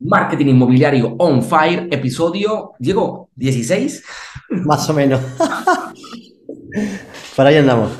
Marketing 0.00 0.46
Inmobiliario 0.46 1.14
On 1.18 1.42
Fire, 1.42 1.88
episodio, 1.90 2.72
Diego, 2.78 3.28
16. 3.36 4.02
Más 4.64 4.88
o 4.88 4.94
menos. 4.94 5.20
Por 7.36 7.46
ahí 7.46 7.56
andamos. 7.56 7.92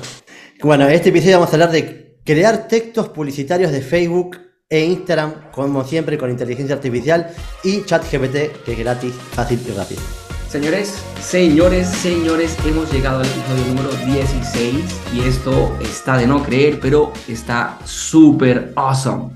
Bueno, 0.62 0.86
en 0.86 0.92
este 0.92 1.10
episodio 1.10 1.38
vamos 1.38 1.50
a 1.50 1.56
hablar 1.56 1.70
de 1.70 2.18
crear 2.24 2.68
textos 2.68 3.08
publicitarios 3.10 3.70
de 3.72 3.82
Facebook 3.82 4.38
e 4.68 4.84
Instagram, 4.84 5.50
como 5.52 5.84
siempre, 5.84 6.16
con 6.16 6.30
inteligencia 6.30 6.76
artificial 6.76 7.28
y 7.64 7.84
ChatGPT, 7.84 8.64
que 8.64 8.72
es 8.72 8.78
gratis, 8.78 9.12
fácil 9.32 9.60
y 9.66 9.70
rápido. 9.72 10.00
Señores, 10.48 11.02
señores, 11.20 11.86
señores, 11.86 12.56
hemos 12.66 12.92
llegado 12.92 13.20
al 13.20 13.26
episodio 13.26 13.64
número 13.66 13.90
16 14.06 14.74
y 15.14 15.20
esto 15.20 15.76
está 15.80 16.16
de 16.16 16.26
no 16.26 16.42
creer, 16.42 16.80
pero 16.80 17.12
está 17.28 17.78
súper 17.84 18.72
awesome. 18.74 19.30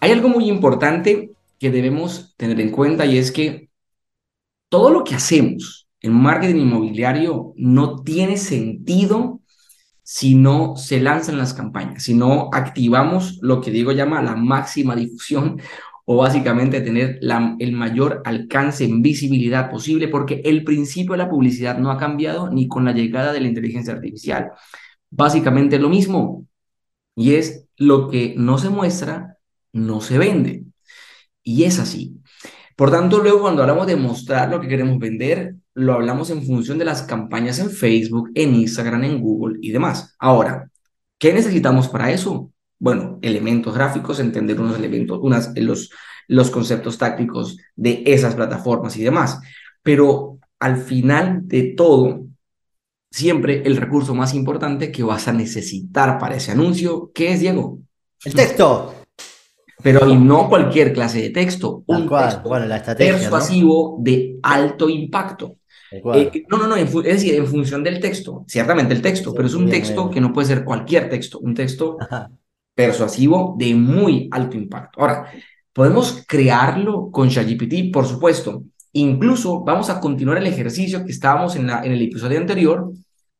Hay 0.00 0.12
algo 0.12 0.28
muy 0.28 0.48
importante 0.48 1.33
que 1.58 1.70
debemos 1.70 2.34
tener 2.36 2.60
en 2.60 2.70
cuenta 2.70 3.06
y 3.06 3.18
es 3.18 3.32
que 3.32 3.70
todo 4.68 4.90
lo 4.90 5.04
que 5.04 5.14
hacemos 5.14 5.88
en 6.00 6.12
marketing 6.12 6.62
inmobiliario 6.62 7.54
no 7.56 8.02
tiene 8.02 8.36
sentido 8.36 9.40
si 10.02 10.34
no 10.34 10.76
se 10.76 11.00
lanzan 11.00 11.38
las 11.38 11.54
campañas, 11.54 12.02
si 12.02 12.14
no 12.14 12.50
activamos 12.52 13.38
lo 13.40 13.60
que 13.60 13.70
Diego 13.70 13.92
llama 13.92 14.22
la 14.22 14.36
máxima 14.36 14.94
difusión 14.94 15.60
o 16.04 16.16
básicamente 16.18 16.82
tener 16.82 17.18
el 17.58 17.72
mayor 17.72 18.20
alcance 18.26 18.84
en 18.84 19.00
visibilidad 19.00 19.70
posible, 19.70 20.08
porque 20.08 20.42
el 20.44 20.62
principio 20.62 21.12
de 21.12 21.18
la 21.18 21.30
publicidad 21.30 21.78
no 21.78 21.90
ha 21.90 21.96
cambiado 21.96 22.50
ni 22.50 22.68
con 22.68 22.84
la 22.84 22.92
llegada 22.92 23.32
de 23.32 23.40
la 23.40 23.48
inteligencia 23.48 23.94
artificial. 23.94 24.50
Básicamente 25.10 25.78
lo 25.78 25.88
mismo, 25.88 26.46
y 27.16 27.34
es 27.36 27.66
lo 27.76 28.10
que 28.10 28.34
no 28.36 28.58
se 28.58 28.68
muestra, 28.68 29.38
no 29.72 30.00
se 30.02 30.18
vende. 30.18 30.64
Y 31.44 31.64
es 31.64 31.78
así. 31.78 32.16
Por 32.74 32.90
tanto, 32.90 33.20
luego 33.20 33.42
cuando 33.42 33.62
hablamos 33.62 33.86
de 33.86 33.96
mostrar 33.96 34.50
lo 34.50 34.60
que 34.60 34.66
queremos 34.66 34.98
vender, 34.98 35.54
lo 35.74 35.92
hablamos 35.92 36.30
en 36.30 36.42
función 36.42 36.78
de 36.78 36.84
las 36.84 37.02
campañas 37.02 37.58
en 37.60 37.70
Facebook, 37.70 38.30
en 38.34 38.54
Instagram, 38.54 39.04
en 39.04 39.20
Google 39.20 39.58
y 39.60 39.70
demás. 39.70 40.16
Ahora, 40.18 40.70
¿qué 41.18 41.32
necesitamos 41.32 41.88
para 41.88 42.10
eso? 42.10 42.50
Bueno, 42.78 43.18
elementos 43.22 43.74
gráficos, 43.74 44.18
entender 44.18 44.60
unos 44.60 44.76
elementos, 44.76 45.18
unas, 45.22 45.52
los, 45.56 45.90
los 46.26 46.50
conceptos 46.50 46.98
tácticos 46.98 47.58
de 47.76 48.02
esas 48.06 48.34
plataformas 48.34 48.96
y 48.96 49.04
demás. 49.04 49.40
Pero 49.82 50.38
al 50.58 50.78
final 50.78 51.46
de 51.46 51.74
todo, 51.76 52.26
siempre 53.10 53.62
el 53.64 53.76
recurso 53.76 54.14
más 54.14 54.34
importante 54.34 54.90
que 54.90 55.04
vas 55.04 55.28
a 55.28 55.32
necesitar 55.32 56.18
para 56.18 56.36
ese 56.36 56.50
anuncio, 56.50 57.12
¿qué 57.14 57.32
es, 57.32 57.40
Diego? 57.40 57.78
El 58.24 58.34
texto. 58.34 58.93
Pero 59.84 60.08
y 60.08 60.16
no 60.16 60.48
cualquier 60.48 60.94
clase 60.94 61.20
de 61.20 61.28
texto, 61.28 61.84
un 61.86 62.08
texto 62.08 62.48
bueno, 62.48 62.64
la 62.64 62.78
estrategia, 62.78 63.18
persuasivo 63.18 63.98
de 64.00 64.38
alto 64.42 64.88
impacto. 64.88 65.58
Eh, 65.92 66.44
no, 66.48 66.56
no, 66.56 66.66
no, 66.66 66.74
es 66.76 66.90
decir, 66.90 67.34
en 67.34 67.46
función 67.46 67.84
del 67.84 68.00
texto, 68.00 68.46
ciertamente 68.48 68.94
el 68.94 69.02
texto, 69.02 69.34
pero 69.34 69.46
es 69.46 69.52
un 69.52 69.68
texto 69.68 70.08
que 70.08 70.22
no 70.22 70.32
puede 70.32 70.48
ser 70.48 70.64
cualquier 70.64 71.10
texto, 71.10 71.38
un 71.38 71.54
texto 71.54 71.98
persuasivo 72.74 73.56
de 73.58 73.74
muy 73.74 74.26
alto 74.32 74.56
impacto. 74.56 75.02
Ahora, 75.02 75.30
podemos 75.70 76.24
crearlo 76.26 77.10
con 77.10 77.28
ChatGPT, 77.28 77.92
por 77.92 78.06
supuesto. 78.06 78.64
Incluso 78.92 79.64
vamos 79.64 79.90
a 79.90 80.00
continuar 80.00 80.38
el 80.38 80.46
ejercicio 80.46 81.04
que 81.04 81.12
estábamos 81.12 81.56
en, 81.56 81.66
la, 81.66 81.84
en 81.84 81.92
el 81.92 82.00
episodio 82.00 82.38
anterior, 82.38 82.90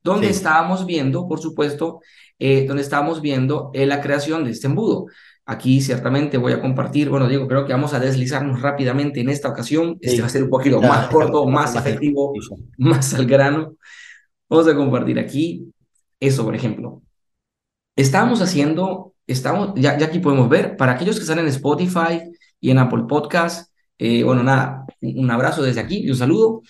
donde 0.02 0.28
estábamos 0.28 0.84
viendo, 0.84 1.26
por 1.26 1.40
supuesto, 1.40 2.00
eh, 2.38 2.66
donde 2.66 2.82
estábamos 2.82 3.22
viendo 3.22 3.70
eh, 3.72 3.86
la 3.86 4.02
creación 4.02 4.44
de 4.44 4.50
este 4.50 4.66
embudo. 4.66 5.06
Aquí 5.46 5.82
ciertamente 5.82 6.38
voy 6.38 6.52
a 6.52 6.60
compartir, 6.60 7.10
bueno, 7.10 7.28
Diego, 7.28 7.46
creo 7.46 7.66
que 7.66 7.72
vamos 7.74 7.92
a 7.92 8.00
deslizarnos 8.00 8.62
rápidamente 8.62 9.20
en 9.20 9.28
esta 9.28 9.48
ocasión. 9.48 9.98
Este 10.00 10.22
va 10.22 10.26
a 10.26 10.30
ser 10.30 10.44
un 10.44 10.50
poquito 10.50 10.80
más 10.80 11.08
corto, 11.08 11.46
más 11.46 11.76
efectivo, 11.76 12.32
más 12.78 13.12
al 13.12 13.26
grano. 13.26 13.76
Vamos 14.48 14.68
a 14.68 14.74
compartir 14.74 15.18
aquí 15.18 15.70
eso, 16.18 16.44
por 16.44 16.54
ejemplo. 16.54 17.02
Estamos 17.94 18.40
haciendo, 18.40 19.14
estamos, 19.26 19.72
ya, 19.76 19.98
ya 19.98 20.06
aquí 20.06 20.18
podemos 20.18 20.48
ver, 20.48 20.76
para 20.76 20.92
aquellos 20.92 21.16
que 21.16 21.22
están 21.22 21.38
en 21.38 21.46
Spotify 21.48 22.22
y 22.58 22.70
en 22.70 22.78
Apple 22.78 23.04
Podcast, 23.06 23.70
eh, 23.98 24.24
bueno, 24.24 24.42
nada, 24.42 24.83
un 25.16 25.30
abrazo 25.30 25.62
desde 25.62 25.80
aquí 25.80 25.98
y 26.04 26.10
un 26.10 26.16
saludo. 26.16 26.62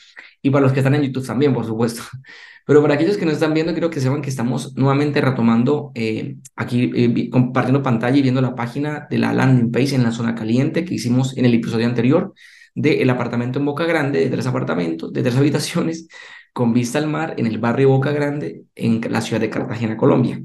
Y 0.43 0.51
para 0.51 0.63
los 0.63 0.73
que 0.73 0.81
están 0.81 0.95
en 0.95 1.03
YouTube 1.03 1.27
también, 1.27 1.55
por 1.55 1.65
supuesto. 1.65 2.03
Pero 2.67 2.81
para 2.81 2.95
aquellos 2.95 3.19
que 3.19 3.27
nos 3.27 3.35
están 3.35 3.53
viendo, 3.53 3.75
creo 3.75 3.91
que 3.91 4.01
sepan 4.01 4.23
que 4.23 4.31
estamos 4.31 4.75
nuevamente 4.75 5.21
retomando 5.21 5.93
eh, 5.95 6.37
aquí, 6.57 6.91
eh, 6.95 7.29
compartiendo 7.31 7.83
pantalla 7.83 8.17
y 8.17 8.23
viendo 8.23 8.41
la 8.41 8.55
página 8.55 9.07
de 9.11 9.19
la 9.19 9.35
landing 9.35 9.71
page 9.71 9.95
en 9.95 10.03
la 10.03 10.13
zona 10.13 10.35
caliente 10.35 10.85
que 10.85 10.95
hicimos 10.95 11.37
en 11.37 11.45
el 11.45 11.55
episodio 11.55 11.87
anterior 11.87 12.33
del 12.75 13.09
apartamento 13.11 13.59
en 13.59 13.67
Boca 13.67 13.85
Grande, 13.85 14.21
de 14.21 14.31
tres 14.31 14.47
apartamentos, 14.47 15.13
de 15.13 15.23
tres 15.23 15.37
habitaciones, 15.39 16.09
con 16.53 16.73
vista 16.73 16.99
al 16.99 17.09
mar 17.09 17.35
en 17.37 17.47
el 17.47 17.59
barrio 17.59 17.91
Boca 17.91 18.13
Grande, 18.13 18.63
en 18.75 19.01
la 19.11 19.21
ciudad 19.21 19.41
de 19.41 19.51
Cartagena, 19.51 19.97
Colombia. 19.97 20.41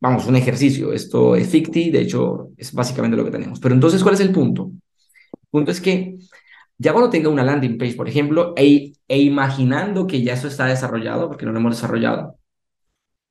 Vamos, 0.00 0.26
un 0.26 0.36
ejercicio. 0.36 0.92
Esto 0.92 1.36
es 1.36 1.48
ficti, 1.48 1.90
de 1.90 2.02
hecho, 2.02 2.50
es 2.56 2.72
básicamente 2.72 3.16
lo 3.16 3.24
que 3.24 3.30
tenemos. 3.30 3.60
Pero 3.60 3.74
entonces, 3.74 4.02
¿cuál 4.02 4.14
es 4.14 4.20
el 4.20 4.30
punto? 4.30 4.70
El 5.32 5.48
punto 5.50 5.70
es 5.70 5.80
que 5.80 6.16
ya 6.78 6.92
cuando 6.92 7.10
tenga 7.10 7.28
una 7.28 7.44
landing 7.44 7.78
page, 7.78 7.94
por 7.94 8.08
ejemplo, 8.08 8.52
e, 8.56 8.92
e, 9.08 9.18
imaginando 9.20 10.06
que 10.06 10.22
ya 10.22 10.34
eso 10.34 10.48
está 10.48 10.66
desarrollado, 10.66 11.28
porque 11.28 11.46
no 11.46 11.52
lo 11.52 11.58
hemos 11.58 11.76
desarrollado, 11.76 12.38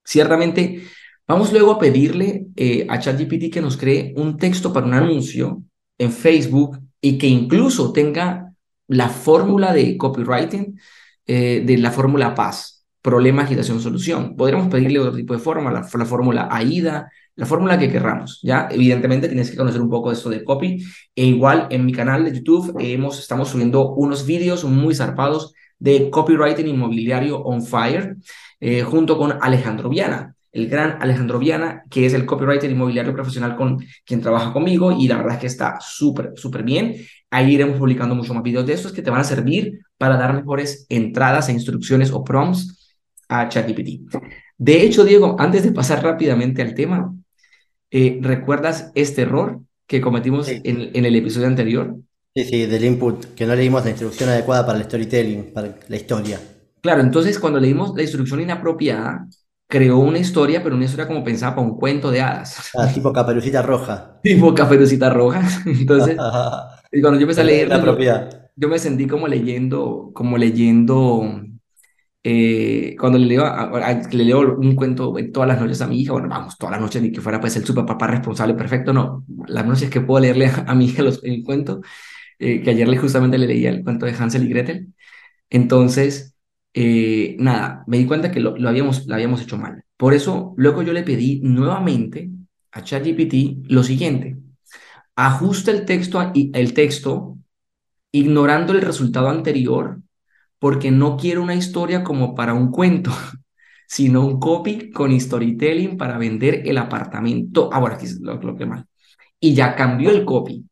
ciertamente 0.03 0.83
vamos 1.27 1.51
luego 1.51 1.73
a 1.73 1.79
pedirle 1.79 2.47
eh, 2.55 2.85
a 2.89 2.99
ChatGPT 2.99 3.51
que 3.51 3.61
nos 3.61 3.77
cree 3.77 4.13
un 4.17 4.37
texto 4.37 4.71
para 4.73 4.85
un 4.85 4.93
anuncio 4.93 5.63
en 5.97 6.11
Facebook 6.11 6.79
y 7.01 7.17
que 7.17 7.27
incluso 7.27 7.91
tenga 7.91 8.53
la 8.87 9.09
fórmula 9.09 9.73
de 9.73 9.97
copywriting 9.97 10.79
eh, 11.27 11.63
de 11.65 11.77
la 11.77 11.91
fórmula 11.91 12.35
PAS, 12.35 12.85
problema, 13.01 13.43
agitación, 13.43 13.81
solución. 13.81 14.35
Podríamos 14.35 14.67
pedirle 14.69 14.99
otro 14.99 15.15
tipo 15.15 15.33
de 15.33 15.39
fórmula, 15.39 15.81
la, 15.81 15.99
la 15.99 16.05
fórmula 16.05 16.47
AIDA, 16.51 17.09
la 17.35 17.45
fórmula 17.45 17.77
que 17.77 17.91
querramos, 17.91 18.39
¿ya? 18.43 18.67
Evidentemente 18.71 19.27
tienes 19.27 19.51
que 19.51 19.57
conocer 19.57 19.81
un 19.81 19.89
poco 19.89 20.11
esto 20.11 20.29
de 20.29 20.43
copy. 20.43 20.83
E 21.15 21.25
igual 21.25 21.67
en 21.69 21.85
mi 21.85 21.91
canal 21.91 22.23
de 22.23 22.33
YouTube 22.33 22.75
hemos, 22.79 23.19
estamos 23.19 23.49
subiendo 23.49 23.93
unos 23.93 24.25
vídeos 24.25 24.63
muy 24.63 24.95
zarpados 24.95 25.53
de 25.77 26.09
copywriting 26.09 26.67
inmobiliario 26.67 27.39
on 27.39 27.61
fire, 27.61 28.15
eh, 28.59 28.83
junto 28.83 29.17
con 29.17 29.37
Alejandro 29.41 29.89
Viana, 29.89 30.35
el 30.53 30.69
gran 30.69 30.97
Alejandro 31.01 31.37
Viana, 31.37 31.83
que 31.89 32.05
es 32.05 32.13
el 32.13 32.25
copywriter 32.25 32.71
inmobiliario 32.71 33.13
profesional 33.13 33.57
con 33.57 33.85
quien 34.05 34.21
trabaja 34.21 34.53
conmigo 34.53 34.93
y 34.93 35.07
la 35.09 35.17
verdad 35.17 35.33
es 35.33 35.39
que 35.39 35.47
está 35.47 35.77
súper, 35.81 36.31
súper 36.35 36.63
bien. 36.63 36.95
Ahí 37.29 37.53
iremos 37.53 37.77
publicando 37.77 38.15
mucho 38.15 38.33
más 38.33 38.43
videos 38.43 38.65
de 38.65 38.73
estos 38.73 38.93
que 38.93 39.01
te 39.01 39.09
van 39.11 39.19
a 39.19 39.25
servir 39.25 39.81
para 39.97 40.15
dar 40.15 40.33
mejores 40.33 40.85
entradas 40.87 41.49
e 41.49 41.51
instrucciones 41.51 42.11
o 42.11 42.23
prompts 42.23 42.97
a 43.27 43.49
ChatGPT. 43.49 44.15
De 44.57 44.83
hecho, 44.83 45.03
Diego, 45.03 45.35
antes 45.37 45.63
de 45.63 45.73
pasar 45.73 46.01
rápidamente 46.01 46.61
al 46.61 46.73
tema, 46.73 47.13
eh, 47.97 48.19
¿Recuerdas 48.21 48.91
este 48.93 49.21
error 49.21 49.61
que 49.87 50.01
cometimos 50.01 50.49
en, 50.49 51.05
el 51.05 51.15
episodio 51.15 51.47
anterior? 51.47 51.95
Sí, 52.35 52.43
sí, 52.43 52.65
del 52.65 52.83
input, 52.83 53.33
que 53.35 53.45
no 53.45 53.55
leímos 53.55 53.85
la 53.85 53.91
instrucción 53.91 54.27
adecuada 54.27 54.65
para 54.65 54.79
el 54.79 54.83
storytelling, 54.83 55.53
para 55.53 55.77
la 55.87 55.95
historia. 55.95 56.37
Claro, 56.81 56.99
entonces 56.99 57.39
cuando 57.39 57.57
leímos 57.57 57.95
la 57.95 58.01
instrucción 58.01 58.41
inapropiada, 58.41 59.25
creó 59.69 59.99
una 59.99 60.19
historia, 60.19 60.61
pero 60.61 60.75
una 60.75 60.83
historia 60.83 61.07
como 61.07 61.23
pensaba 61.23 61.55
para 61.55 61.67
un 61.69 61.77
cuento 61.77 62.11
de 62.11 62.19
hadas. 62.19 62.69
Ah, 62.77 62.85
tipo 62.93 63.13
caperucita 63.13 63.61
roja. 63.61 64.19
tipo 64.21 64.53
caperucita 64.53 65.09
roja. 65.09 65.41
Entonces, 65.65 66.17
cuando 67.01 67.17
yo 67.17 67.21
empecé 67.21 67.39
a 67.39 67.45
leer, 67.45 67.69
yo 68.57 68.67
me 68.67 68.77
sentí 68.77 69.07
como 69.07 69.29
leyendo, 69.29 70.11
como 70.13 70.37
leyendo 70.37 71.45
eh, 72.27 72.95
cuando 72.99 73.19
le 73.19 73.27
leo, 73.27 73.45
le 74.11 74.23
leo 74.25 74.57
un 74.57 74.75
cuento 74.75 75.13
todas 75.31 75.47
las 75.47 75.61
noches 75.61 75.79
a 75.81 75.87
mi 75.87 76.01
hija, 76.01 76.13
bueno, 76.13 76.27
vamos, 76.27 76.57
todas 76.57 76.71
las 76.71 76.81
noches, 76.81 76.99
ni 76.99 77.11
que 77.11 77.21
fuera 77.21 77.39
pues 77.39 77.55
el 77.55 77.63
super 77.65 77.85
papá 77.85 78.07
responsable 78.07 78.55
perfecto, 78.55 78.93
no, 78.93 79.23
las 79.45 79.63
noches 79.63 79.91
que 79.91 80.01
puedo 80.01 80.21
leerle 80.21 80.51
a, 80.65 80.73
mi 80.73 80.85
hija 80.85 81.03
los, 81.03 81.23
el 81.23 81.43
cuento, 81.43 81.81
eh, 82.39 82.63
que 82.63 82.71
ayer 82.71 82.87
le, 82.87 82.97
justamente 82.97 83.37
le 83.37 83.45
leía 83.45 83.69
el 83.69 83.83
cuento 83.83 84.07
de 84.07 84.13
Hansel 84.13 84.43
y 84.43 84.49
Gretel, 84.49 84.87
entonces, 85.51 86.35
eh, 86.73 87.35
nada, 87.37 87.83
me 87.85 87.99
di 87.99 88.07
cuenta 88.07 88.31
que 88.31 88.39
lo, 88.39 88.57
lo, 88.57 88.69
habíamos, 88.69 89.05
lo 89.05 89.13
habíamos 89.13 89.43
hecho 89.43 89.59
mal. 89.59 89.83
Por 89.95 90.15
eso, 90.15 90.55
luego 90.57 90.81
yo 90.81 90.93
le 90.93 91.03
pedí 91.03 91.41
nuevamente 91.43 92.31
a 92.71 92.81
ChatGPT 92.81 93.69
lo 93.69 93.83
siguiente, 93.83 94.35
ajusta 95.15 95.69
el 95.69 95.85
texto, 95.85 96.31
el 96.33 96.73
texto 96.73 97.37
ignorando 98.11 98.73
el 98.73 98.81
resultado 98.81 99.29
anterior 99.29 99.99
porque 100.59 100.91
no 100.91 101.17
quiero 101.17 101.43
una 101.43 101.55
historia 101.55 102.03
como 102.03 102.35
para 102.35 102.53
un 102.53 102.71
cuento, 102.71 103.11
sino 103.87 104.25
un 104.25 104.39
copy 104.39 104.89
con 104.91 105.17
storytelling 105.19 105.97
para 105.97 106.17
vender 106.17 106.63
el 106.65 106.77
apartamento. 106.77 107.69
Ah, 107.71 107.79
bueno, 107.79 107.95
aquí 107.95 108.05
es 108.05 108.19
lo, 108.19 108.39
que 108.55 108.65
mal. 108.65 108.85
Y 109.39 109.53
ya 109.53 109.75
cambió 109.75 110.11
el 110.11 110.25
copy. 110.25 110.65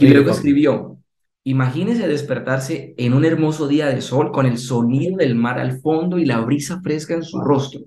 y 0.00 0.08
luego 0.08 0.30
escribió, 0.30 0.98
imagínese 1.44 2.08
despertarse 2.08 2.94
en 2.96 3.14
un 3.14 3.24
hermoso 3.24 3.68
día 3.68 3.86
de 3.86 4.00
sol 4.00 4.32
con 4.32 4.46
el 4.46 4.58
sonido 4.58 5.16
del 5.18 5.34
mar 5.34 5.58
al 5.58 5.80
fondo 5.80 6.18
y 6.18 6.24
la 6.24 6.40
brisa 6.40 6.80
fresca 6.80 7.14
en 7.14 7.22
su 7.22 7.40
rostro. 7.40 7.80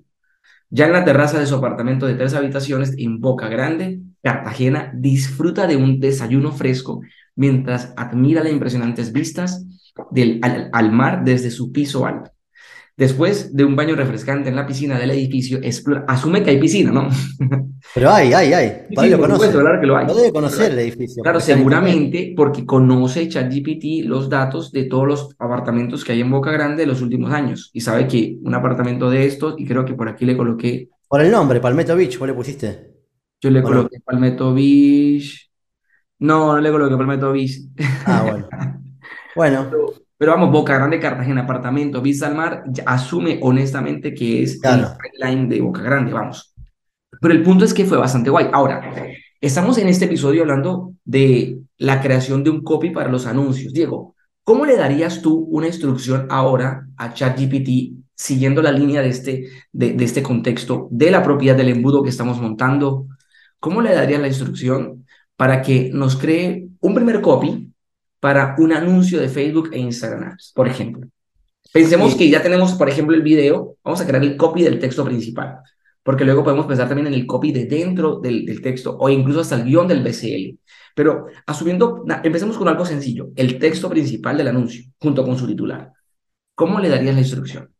Ya 0.72 0.86
en 0.86 0.92
la 0.92 1.04
terraza 1.04 1.40
de 1.40 1.46
su 1.46 1.56
apartamento 1.56 2.06
de 2.06 2.14
tres 2.14 2.32
habitaciones 2.34 2.94
en 2.96 3.18
Boca 3.18 3.48
Grande, 3.48 4.00
Cartagena, 4.22 4.92
disfruta 4.94 5.66
de 5.66 5.76
un 5.76 5.98
desayuno 5.98 6.52
fresco 6.52 7.00
mientras 7.34 7.92
admira 7.96 8.44
las 8.44 8.52
impresionantes 8.52 9.12
vistas 9.12 9.66
del, 10.10 10.40
al, 10.42 10.92
mar 10.92 11.24
desde 11.24 11.50
su 11.50 11.72
piso 11.72 12.06
alto. 12.06 12.30
Después 12.96 13.56
de 13.56 13.64
un 13.64 13.76
baño 13.76 13.96
refrescante 13.96 14.50
en 14.50 14.56
la 14.56 14.66
piscina 14.66 14.98
del 14.98 15.10
edificio, 15.12 15.58
asume 16.06 16.42
que 16.42 16.50
hay 16.50 16.60
piscina, 16.60 16.92
¿no? 16.92 17.08
Pero 17.94 18.10
hay, 18.10 18.32
hay, 18.34 18.52
hay. 18.52 18.72
Sí, 18.94 19.08
lo 19.08 19.18
conoce. 19.18 19.50
Claro 19.50 19.80
que 19.80 19.86
lo 19.86 19.96
hay. 19.96 20.06
No 20.06 20.14
debe 20.14 20.32
conocer 20.32 20.72
el 20.72 20.80
edificio. 20.80 21.22
Claro, 21.22 21.40
seguramente 21.40 22.34
porque 22.36 22.66
conoce 22.66 23.26
ChatGPT 23.28 24.04
los 24.04 24.28
datos 24.28 24.70
de 24.70 24.84
todos 24.84 25.06
los 25.06 25.36
apartamentos 25.38 26.04
que 26.04 26.12
hay 26.12 26.20
en 26.20 26.30
Boca 26.30 26.50
Grande 26.50 26.82
de 26.82 26.86
los 26.86 27.00
últimos 27.00 27.32
años 27.32 27.70
y 27.72 27.80
sabe 27.80 28.06
que 28.06 28.38
un 28.42 28.54
apartamento 28.54 29.08
de 29.08 29.26
estos, 29.26 29.54
y 29.56 29.64
creo 29.64 29.84
que 29.86 29.94
por 29.94 30.08
aquí 30.08 30.26
le 30.26 30.36
coloqué. 30.36 30.90
Por 31.08 31.22
el 31.22 31.30
nombre, 31.30 31.58
Palmetto 31.60 31.96
Beach, 31.96 32.18
¿vos 32.18 32.28
le 32.28 32.34
pusiste? 32.34 32.90
Yo 33.40 33.50
le 33.50 33.62
coloqué 33.62 33.98
Palmetto 34.04 34.52
Beach. 34.52 35.50
No, 36.18 36.52
no 36.52 36.60
le 36.60 36.70
coloqué 36.70 36.96
Palmetto 36.96 37.32
Beach. 37.32 37.62
Ah, 38.04 38.26
bueno. 38.28 38.48
Bueno. 39.40 39.70
Pero 40.18 40.32
vamos, 40.32 40.52
Boca 40.52 40.74
Grande, 40.74 41.00
Cartagena, 41.00 41.44
apartamento, 41.44 42.02
vista 42.02 42.26
al 42.26 42.34
mar, 42.34 42.62
asume 42.84 43.38
honestamente 43.40 44.12
que 44.12 44.42
es 44.42 44.60
el 44.62 44.86
line 45.18 45.48
de 45.48 45.62
Boca 45.62 45.80
Grande, 45.80 46.12
vamos. 46.12 46.54
Pero 47.22 47.32
el 47.32 47.42
punto 47.42 47.64
es 47.64 47.72
que 47.72 47.86
fue 47.86 47.96
bastante 47.96 48.28
guay. 48.28 48.48
Ahora, 48.52 48.92
estamos 49.40 49.78
en 49.78 49.88
este 49.88 50.04
episodio 50.04 50.42
hablando 50.42 50.92
de 51.06 51.60
la 51.78 52.02
creación 52.02 52.44
de 52.44 52.50
un 52.50 52.62
copy 52.62 52.90
para 52.90 53.10
los 53.10 53.24
anuncios. 53.24 53.72
Diego, 53.72 54.14
¿cómo 54.44 54.66
le 54.66 54.76
darías 54.76 55.22
tú 55.22 55.46
una 55.50 55.68
instrucción 55.68 56.26
ahora 56.28 56.86
a 56.98 57.14
ChatGPT 57.14 58.04
siguiendo 58.14 58.60
la 58.60 58.72
línea 58.72 59.00
de 59.00 59.08
este, 59.08 59.48
de, 59.72 59.94
de 59.94 60.04
este 60.04 60.22
contexto, 60.22 60.86
de 60.90 61.10
la 61.10 61.22
propiedad 61.22 61.56
del 61.56 61.70
embudo 61.70 62.02
que 62.02 62.10
estamos 62.10 62.38
montando? 62.42 63.06
¿Cómo 63.58 63.80
le 63.80 63.94
darías 63.94 64.20
la 64.20 64.28
instrucción 64.28 65.06
para 65.34 65.62
que 65.62 65.90
nos 65.94 66.16
cree 66.16 66.68
un 66.80 66.94
primer 66.94 67.22
copy 67.22 67.69
para 68.20 68.54
un 68.58 68.72
anuncio 68.72 69.20
de 69.20 69.28
Facebook 69.28 69.70
e 69.72 69.78
Instagram 69.78 70.36
por 70.54 70.68
ejemplo. 70.68 71.08
Pensemos 71.72 72.14
que 72.14 72.28
ya 72.28 72.42
tenemos, 72.42 72.72
por 72.74 72.88
ejemplo, 72.88 73.14
el 73.14 73.22
video, 73.22 73.76
vamos 73.84 74.00
a 74.00 74.06
crear 74.06 74.22
el 74.22 74.36
copy 74.36 74.62
del 74.62 74.78
texto 74.78 75.04
principal, 75.04 75.58
porque 76.02 76.24
luego 76.24 76.42
podemos 76.42 76.66
pensar 76.66 76.88
también 76.88 77.06
en 77.06 77.14
el 77.14 77.26
copy 77.26 77.52
de 77.52 77.66
dentro 77.66 78.18
del, 78.18 78.44
del 78.44 78.60
texto 78.60 78.96
o 78.98 79.08
incluso 79.08 79.40
hasta 79.40 79.56
el 79.56 79.64
guion 79.64 79.86
del 79.86 80.02
BCL. 80.02 80.58
Pero 80.94 81.26
asumiendo, 81.46 82.04
empecemos 82.24 82.58
con 82.58 82.68
algo 82.68 82.84
sencillo, 82.84 83.30
el 83.36 83.58
texto 83.58 83.88
principal 83.88 84.36
del 84.36 84.48
anuncio, 84.48 84.84
junto 84.98 85.24
con 85.24 85.38
su 85.38 85.46
titular. 85.46 85.92
¿Cómo 86.54 86.80
le 86.80 86.88
darías 86.88 87.14
la 87.14 87.20
instrucción? 87.20 87.70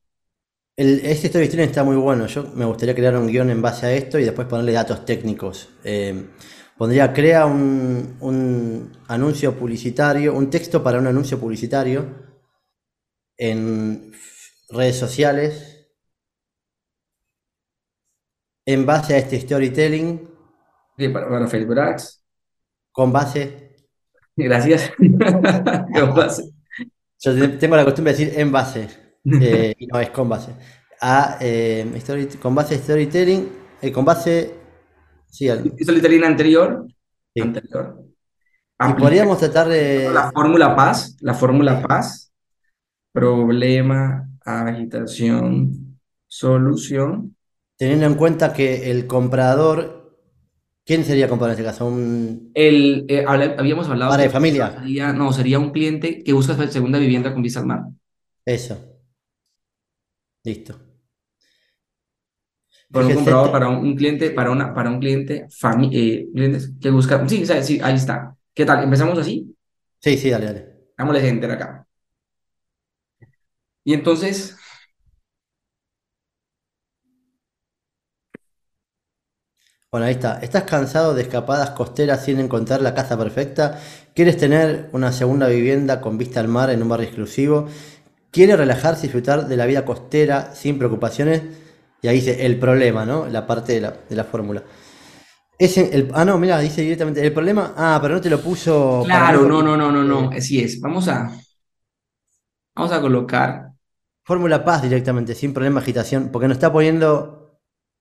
El, 0.77 1.01
este 1.01 1.29
storytelling 1.29 1.67
está 1.67 1.85
muy 1.85 1.97
bueno. 1.97 2.27
Yo 2.27 2.45
me 2.55 2.65
gustaría 2.65 2.95
crear 2.95 3.17
un 3.17 3.27
guion 3.27 3.51
en 3.51 3.61
base 3.61 3.87
a 3.87 3.93
esto 3.93 4.19
y 4.19 4.25
después 4.25 4.47
ponerle 4.47 4.73
datos 4.73 5.05
técnicos. 5.05 5.69
Eh, 5.85 6.29
pondría 6.81 7.13
crea 7.13 7.45
un, 7.45 8.91
anuncio 9.07 9.55
publicitario, 9.55 10.33
un 10.33 10.49
texto 10.49 10.83
para 10.83 10.99
un 10.99 11.07
anuncio 11.07 11.39
publicitario 11.39 12.07
en 13.37 14.11
redes 14.71 14.97
sociales 14.99 15.93
en 18.65 18.87
base 18.87 19.13
a 19.13 19.19
este 19.19 19.39
storytelling. 19.39 20.27
para, 21.13 21.47
Facebook 21.49 21.79
Ads. 21.79 22.25
Con 22.91 23.13
base. 23.13 23.77
Gracias. 24.37 24.91
con 24.99 26.15
base. 26.15 26.51
Yo 27.19 27.59
tengo 27.59 27.77
la 27.77 27.85
costumbre 27.85 28.15
de 28.15 28.25
decir 28.25 28.41
en 28.41 28.51
base. 28.51 28.89
Eh, 29.39 29.75
y 29.77 29.87
no 29.87 30.01
es 30.01 30.09
con 30.09 30.31
base. 30.31 30.53
A, 31.03 31.37
eh, 31.43 31.87
con 32.41 32.55
base 32.55 32.79
storytelling, 32.79 33.51
eh, 33.83 33.93
con 33.93 34.07
base 34.07 34.60
Sí, 35.31 35.49
Hizo 35.79 35.93
el 35.93 36.25
anterior. 36.25 36.87
Anterior. 37.41 38.05
Y 38.89 38.93
podríamos 38.95 39.39
tratar 39.39 39.69
de. 39.69 40.11
La 40.13 40.33
fórmula 40.33 40.75
paz, 40.75 41.17
la 41.21 41.35
fórmula 41.35 41.83
paz. 41.83 42.33
Problema, 43.13 44.29
agitación, 44.45 45.99
solución. 46.27 47.37
Teniendo 47.77 48.07
en 48.07 48.15
cuenta 48.15 48.53
que 48.53 48.91
el 48.91 49.07
comprador. 49.07 49.99
¿Quién 50.85 51.05
sería 51.05 51.29
comprador 51.29 51.55
en 51.55 51.61
este 51.61 51.71
caso? 51.71 51.87
Un... 51.87 52.51
El, 52.55 53.05
eh, 53.09 53.25
habíamos 53.27 53.89
hablado. 53.89 54.11
Para 54.11 54.25
de 54.25 54.31
familia. 54.31 54.73
Sería, 54.81 55.13
no, 55.13 55.33
sería 55.33 55.59
un 55.59 55.71
cliente 55.71 56.25
que 56.25 56.33
busca 56.33 56.57
segunda 56.69 56.99
vivienda 56.99 57.33
con 57.33 57.43
visa 57.43 57.61
al 57.61 57.67
mar. 57.67 57.83
Eso. 58.45 58.77
Listo 60.43 60.90
por 62.91 63.05
un 63.05 63.15
comprador 63.15 63.53
para 63.53 63.69
un, 63.69 63.95
cliente, 63.95 64.31
para 64.31 64.51
una, 64.51 64.75
para 64.75 64.91
un 64.91 64.99
cliente, 64.99 65.47
eh, 65.93 66.29
clientes 66.35 66.73
que 66.81 66.91
busca, 66.91 67.27
sí, 67.29 67.45
sí, 67.47 67.81
ahí 67.83 67.95
está. 67.95 68.35
¿Qué 68.53 68.65
tal? 68.65 68.83
¿Empezamos 68.83 69.19
así? 69.19 69.55
Sí, 70.01 70.17
sí, 70.17 70.31
dale, 70.31 70.47
dale. 70.47 70.67
Dámosle 70.99 71.29
enter 71.29 71.51
acá. 71.53 71.87
Y 73.85 73.95
entonces, 73.95 74.57
Bueno, 79.93 80.07
ahí 80.07 80.13
está. 80.13 80.39
¿Estás 80.41 80.63
cansado 80.65 81.15
de 81.15 81.23
escapadas 81.23 81.71
costeras 81.71 82.25
sin 82.25 82.39
encontrar 82.39 82.81
la 82.81 82.95
casa 82.95 83.19
perfecta? 83.19 83.81
¿Quieres 84.15 84.37
tener 84.37 84.89
una 84.93 85.11
segunda 85.11 85.49
vivienda 85.49 86.01
con 86.01 86.17
vista 86.17 86.39
al 86.39 86.47
mar 86.47 86.71
en 86.71 86.81
un 86.83 86.89
barrio 86.89 87.09
exclusivo? 87.09 87.67
¿Quieres 88.31 88.57
relajarse 88.57 89.01
y 89.01 89.03
disfrutar 89.09 89.49
de 89.49 89.57
la 89.57 89.67
vida 89.67 89.85
costera 89.85 90.55
sin 90.55 90.79
preocupaciones? 90.79 91.43
Y 92.03 92.09
ahí 92.09 92.17
dice 92.17 92.45
el 92.45 92.59
problema, 92.59 93.05
¿no? 93.05 93.27
La 93.27 93.47
parte 93.47 93.75
de 93.75 93.81
la, 93.81 93.95
de 94.09 94.17
la 94.17 94.25
fórmula. 94.25 94.63
el, 95.59 96.11
ah, 96.15 96.25
no, 96.25 96.39
mira, 96.39 96.59
dice 96.59 96.83
directamente 96.83 97.25
el 97.25 97.33
problema. 97.33 97.75
Ah, 97.77 97.99
pero 98.01 98.15
no 98.15 98.21
te 98.21 98.31
lo 98.31 98.41
puso. 98.41 99.03
Claro, 99.05 99.47
no, 99.47 99.63
no, 99.63 99.77
no, 99.77 99.93
no, 99.93 100.03
no. 100.03 100.31
Así 100.31 100.61
es. 100.61 100.81
Vamos 100.81 101.09
a. 101.09 101.31
Vamos 102.75 102.93
a 102.93 103.01
colocar. 103.01 103.73
Fórmula 104.25 104.65
paz 104.65 104.83
directamente, 104.83 105.35
sin 105.35 105.53
problema, 105.53 105.81
agitación. 105.81 106.31
Porque 106.33 106.49
no 106.49 106.55
está 106.55 106.73
poniendo. 106.73 107.37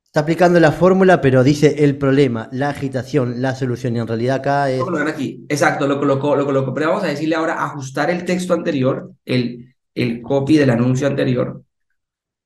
Está 0.05 0.21
aplicando 0.21 0.59
la 0.59 0.71
fórmula, 0.71 1.21
pero 1.21 1.43
dice 1.43 1.83
el 1.83 1.95
problema, 1.95 2.49
la 2.51 2.69
agitación, 2.69 3.43
la 3.43 3.53
solución. 3.53 3.95
Y 3.95 3.99
en 3.99 4.07
realidad 4.07 4.37
acá 4.37 4.71
es. 4.71 4.79
Lo 4.79 4.97
aquí. 4.99 5.45
Exacto, 5.49 5.87
lo 5.87 5.99
colocó, 5.99 6.35
lo 6.35 6.45
colocó. 6.45 6.73
Pero 6.73 6.89
vamos 6.89 7.03
a 7.03 7.07
decirle 7.07 7.35
ahora 7.35 7.63
ajustar 7.63 8.09
el 8.09 8.23
texto 8.23 8.53
anterior, 8.53 9.11
el, 9.25 9.75
el 9.93 10.21
copy 10.21 10.57
del 10.57 10.69
anuncio 10.69 11.05
anterior. 11.05 11.61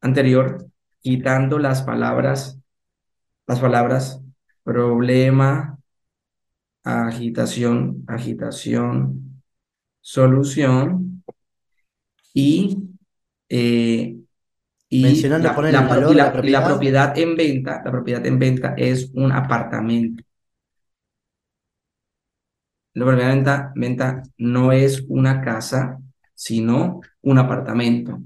Anterior 0.01 0.72
quitando 1.03 1.59
las 1.59 1.83
palabras, 1.83 2.59
las 3.45 3.59
palabras 3.59 4.21
problema, 4.63 5.77
agitación, 6.83 8.05
agitación, 8.07 9.43
solución 9.99 11.23
y, 12.33 12.77
eh, 13.49 14.15
y, 14.87 15.27
la, 15.27 15.53
propiedad 15.53 17.17
en 17.17 17.35
venta, 17.35 17.81
la 17.83 17.91
propiedad 17.91 18.25
en 18.25 18.39
venta 18.39 18.73
es 18.77 19.11
un 19.13 19.31
apartamento. 19.33 20.23
La 22.93 23.05
propiedad 23.05 23.31
en 23.31 23.37
venta, 23.37 23.73
venta 23.75 24.23
no 24.37 24.71
es 24.71 25.03
una 25.09 25.41
casa, 25.41 25.99
sino 26.33 27.01
un 27.21 27.37
apartamento. 27.39 28.21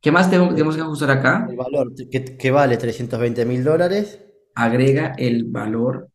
¿Qué 0.00 0.12
más 0.12 0.30
tenemos, 0.30 0.76
que 0.76 0.80
ajustar 0.80 1.10
acá? 1.10 1.46
El 1.48 1.56
valor 1.56 1.92
que, 2.38 2.50
vale 2.50 2.76
320 2.76 3.44
mil 3.44 3.64
dólares. 3.64 4.20
Agrega 4.54 5.14
el 5.18 5.44
valor. 5.44 6.08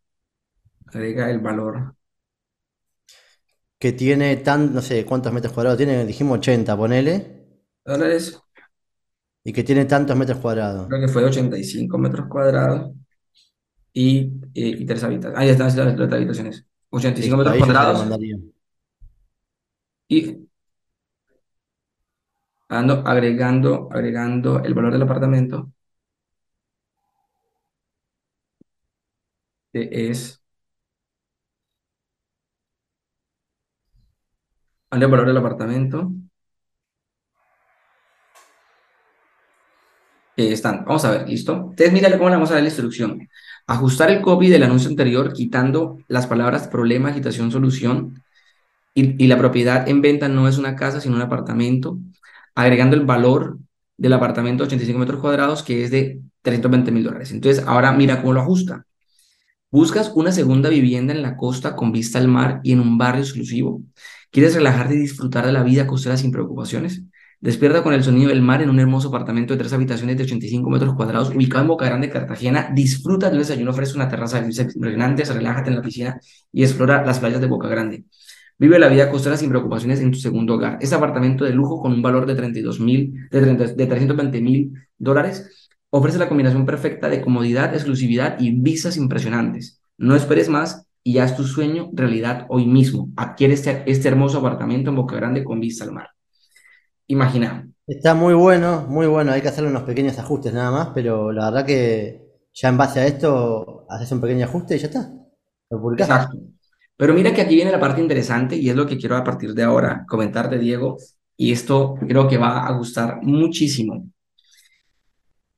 Agrega 0.88 1.30
el 1.30 1.40
valor. 1.40 1.96
Que 3.78 3.92
tiene 3.94 4.38
tan, 4.38 4.74
no 4.74 4.82
sé 4.82 5.06
cuántos 5.06 5.34
metros 5.34 5.54
cuadrados 5.54 5.78
tiene, 5.78 6.06
dijimos 6.06 6.38
80, 6.38 6.78
ponele. 6.78 7.48
Dólares. 7.84 8.40
Y 9.44 9.52
que 9.52 9.64
tiene 9.64 9.86
tantos 9.86 10.16
metros 10.16 10.38
cuadrados. 10.38 10.88
Creo 10.88 11.02
que 11.02 11.12
fue 11.12 11.24
85 11.24 11.98
metros 11.98 12.28
cuadrados. 12.28 12.92
Y, 13.94 14.32
y, 14.54 14.86
tres 14.86 15.04
habitaciones. 15.04 15.38
Ahí 15.38 15.50
están 15.50 15.68
las, 15.68 15.98
las 15.98 16.14
habitaciones. 16.14 16.66
85 16.92 17.38
metros 17.38 17.58
cuadrados. 17.58 18.08
Y 20.08 20.40
agregando, 22.72 23.90
agregando 23.92 24.63
el 24.63 24.74
valor 24.74 24.94
del 24.94 25.04
apartamento, 25.04 25.72
es 29.74 30.42
el 34.92 35.08
valor 35.08 35.28
del 35.28 35.38
apartamento. 35.38 36.12
están. 40.36 40.86
Vamos 40.86 41.06
a 41.06 41.12
ver, 41.12 41.30
¿listo? 41.30 41.54
Entonces, 41.54 41.94
mírale 41.94 42.18
cómo 42.18 42.30
le 42.30 42.36
vamos 42.36 42.51
a 42.51 42.56
dar 42.56 42.63
la 42.63 42.70
instrucción. 42.70 43.28
Ajustar 43.68 44.10
el 44.12 44.22
copy 44.22 44.50
del 44.50 44.63
anuncio 44.63 44.90
anterior, 44.90 45.34
quitando 45.34 46.00
las 46.08 46.28
palabras 46.28 46.68
problema, 46.68 47.10
agitación, 47.10 47.51
solución. 47.51 48.24
Y, 48.94 49.24
y 49.24 49.28
la 49.28 49.38
propiedad 49.38 49.88
en 49.90 50.01
venta 50.01 50.30
no 50.30 50.48
es 50.48 50.58
una 50.58 50.75
casa, 50.75 51.01
sino 51.01 51.16
un 51.18 51.22
apartamento 51.24 52.00
agregando 52.55 52.96
el 52.96 53.05
valor 53.05 53.60
del 53.98 54.13
apartamento 54.13 54.63
de 54.63 54.67
85 54.67 55.00
metros 55.00 55.22
cuadrados, 55.22 55.63
que 55.63 55.84
es 55.84 55.91
de 55.91 56.22
320 56.41 56.91
mil 56.91 57.03
dólares. 57.03 57.31
Entonces, 57.31 57.63
ahora 57.67 57.91
mira 57.91 58.22
cómo 58.22 58.34
lo 58.34 58.41
ajusta. 58.41 58.86
Buscas 59.70 60.12
una 60.15 60.31
segunda 60.31 60.70
vivienda 60.70 61.13
en 61.13 61.22
la 61.22 61.38
costa 61.38 61.75
con 61.75 61.91
vista 61.91 62.20
al 62.20 62.27
mar 62.27 62.60
y 62.63 62.74
en 62.74 62.81
un 62.81 62.98
barrio 62.98 63.24
exclusivo. 63.24 63.81
¿Quieres 64.31 64.55
relajarte 64.55 64.96
y 64.96 64.98
disfrutar 64.98 65.46
de 65.46 65.51
la 65.51 65.63
vida 65.63 65.88
costera 65.88 66.17
sin 66.17 66.31
preocupaciones? 66.31 67.03
Despierta 67.41 67.81
con 67.81 67.93
el 67.93 68.03
sonido 68.03 68.29
del 68.29 68.41
mar 68.41 68.62
en 68.62 68.70
un 68.70 68.79
hermoso 68.79 69.08
apartamento 69.08 69.53
de 69.53 69.60
tres 69.60 69.74
habitaciones 69.74 70.15
de 70.15 70.24
85 70.24 70.70
metros 70.70 70.93
cuadrados 70.93 71.29
ubicado 71.34 71.63
en 71.63 71.70
Boca 71.70 71.86
Grande, 71.86 72.10
Cartagena. 72.10 72.70
Disfruta 72.74 73.29
de 73.29 73.34
un 73.34 73.39
desayuno 73.39 73.74
fresco, 73.74 73.96
una 73.96 74.08
terraza 74.08 74.39
impresionante, 74.39 75.25
relájate 75.25 75.70
en 75.70 75.75
la 75.75 75.81
piscina 75.81 76.20
y 76.51 76.63
explora 76.63 77.03
las 77.05 77.20
playas 77.20 77.41
de 77.41 77.48
Boca 77.48 77.67
Grande. 77.67 78.05
Vive 78.62 78.77
la 78.77 78.89
vida 78.89 79.10
costera 79.10 79.36
sin 79.38 79.50
preocupaciones 79.50 80.00
en 80.01 80.12
tu 80.12 80.20
segundo 80.20 80.53
hogar. 80.53 80.77
Es 80.82 80.94
apartamento 80.94 81.46
de 81.46 81.51
lujo 81.51 81.82
con 81.82 81.91
un 81.94 82.01
valor 82.01 82.27
de 82.27 82.36
32 82.36 82.80
mil, 82.80 83.27
de, 83.32 83.41
de 83.41 83.86
320 83.88 84.39
mil 84.39 84.72
dólares 84.98 85.62
Ofrece 85.94 86.18
la 86.18 86.30
combinación 86.30 86.65
perfecta 86.65 87.10
de 87.10 87.22
comodidad, 87.22 87.74
exclusividad 87.74 88.39
y 88.39 88.51
visas 88.51 88.96
impresionantes. 88.96 89.82
No 89.98 90.15
esperes 90.15 90.48
más 90.48 90.88
y 91.03 91.18
haz 91.18 91.36
tu 91.36 91.44
sueño 91.44 91.89
realidad 91.91 92.46
hoy 92.48 92.65
mismo. 92.65 93.10
Adquiere 93.18 93.56
este, 93.56 93.84
este 93.86 94.08
hermoso 94.08 94.38
apartamento 94.38 94.89
en 94.89 94.96
Boca 94.96 95.18
Grande 95.18 95.44
con 95.44 95.60
vista 95.60 95.84
al 95.84 95.91
mar. 95.91 96.08
Imagina. 97.08 97.68
Está 97.86 98.13
muy 98.13 98.34
bueno, 98.34 98.86
muy 98.88 99.06
bueno. 99.06 99.34
Hay 99.34 99.41
que 99.41 99.50
hacerle 99.50 99.70
unos 99.70 99.84
pequeños 99.84 100.18
ajustes 100.18 100.53
nada 100.53 100.72
más, 100.72 100.89
pero 100.96 101.34
la 101.34 101.51
verdad 101.51 101.65
que 101.65 102.22
ya 102.53 102.70
en 102.70 102.77
base 102.77 103.01
a 103.01 103.06
esto 103.06 103.86
haces 103.89 104.10
un 104.13 104.22
pequeño 104.22 104.46
ajuste 104.46 104.77
y 104.77 104.80
ya 104.80 104.88
está. 104.88 105.12
Lo 105.70 105.91
Exacto. 105.91 106.38
Pero 107.01 107.15
mira 107.15 107.34
que 107.34 107.41
aquí 107.41 107.55
viene 107.55 107.72
la 107.72 107.79
parte 107.79 108.00
interesante 108.00 108.55
y 108.55 108.70
es 108.70 108.75
lo 108.75 108.86
que 108.86 108.96
quiero 108.96 109.17
a 109.17 109.24
partir 109.24 109.55
de 109.55 109.63
ahora 109.63 110.05
comentarte, 110.08 110.60
Diego. 110.60 111.00
Y 111.36 111.51
esto 111.51 111.96
creo 112.08 112.27
que 112.27 112.38
va 112.38 112.67
a 112.67 112.72
gustar 112.77 113.24
muchísimo. 113.24 114.05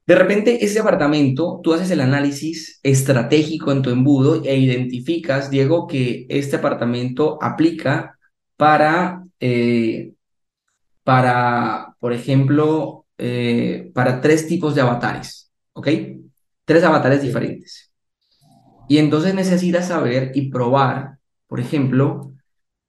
De 0.07 0.15
repente, 0.15 0.63
ese 0.63 0.79
apartamento, 0.79 1.59
tú 1.61 1.73
haces 1.73 1.91
el 1.91 1.99
análisis 1.99 2.79
estratégico 2.81 3.73
en 3.73 3.81
tu 3.81 3.89
embudo 3.89 4.41
e 4.41 4.55
identificas, 4.55 5.49
Diego, 5.49 5.85
que 5.85 6.25
este 6.29 6.55
apartamento 6.55 7.37
aplica 7.41 8.17
para, 8.55 9.25
eh, 9.41 10.13
para 11.03 11.97
por 11.99 12.13
ejemplo, 12.13 13.05
eh, 13.17 13.91
para 13.93 14.21
tres 14.21 14.47
tipos 14.47 14.75
de 14.75 14.81
avatares, 14.81 15.51
¿ok? 15.73 15.89
Tres 16.63 16.85
avatares 16.85 17.21
diferentes. 17.21 17.91
Y 18.87 18.97
entonces 18.97 19.35
necesitas 19.35 19.89
saber 19.89 20.31
y 20.35 20.49
probar, 20.49 21.17
por 21.53 21.59
ejemplo, 21.59 22.33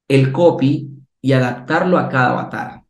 el 0.07 0.31
copy 0.31 0.89
y 1.21 1.33
adaptarlo 1.33 1.99
a 1.99 2.09
cada 2.09 2.31
avatar. 2.31 2.81